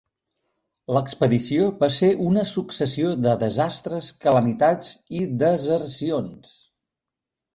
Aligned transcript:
L'expedició 0.97 1.65
va 1.81 1.89
ser 1.97 2.09
una 2.29 2.45
successió 2.53 3.11
de 3.27 3.35
desastres, 3.45 4.09
calamitats 4.25 4.89
i 5.21 5.23
desercions. 5.43 6.57